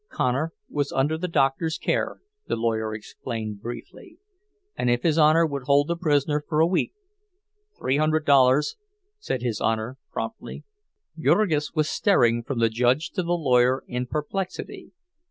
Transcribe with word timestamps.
Connor 0.09 0.51
was 0.67 0.91
under 0.91 1.15
the 1.15 1.27
doctor's 1.27 1.77
care, 1.77 2.21
the 2.47 2.55
lawyer 2.55 2.91
explained 2.95 3.61
briefly, 3.61 4.17
and 4.75 4.89
if 4.89 5.03
his 5.03 5.19
Honor 5.19 5.45
would 5.45 5.65
hold 5.65 5.87
the 5.89 5.95
prisoner 5.95 6.43
for 6.49 6.59
a 6.59 6.65
week—"Three 6.65 7.97
hundred 7.97 8.25
dollars," 8.25 8.77
said 9.19 9.43
his 9.43 9.61
Honor, 9.61 9.99
promptly. 10.11 10.63
Jurgis 11.19 11.73
was 11.75 11.87
staring 11.87 12.41
from 12.41 12.57
the 12.57 12.69
judge 12.69 13.11
to 13.11 13.21
the 13.21 13.33
lawyer 13.37 13.83
in 13.87 14.07
perplexity. 14.07 14.91